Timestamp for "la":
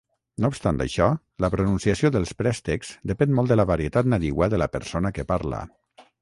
1.43-1.49, 3.61-3.67, 4.63-4.69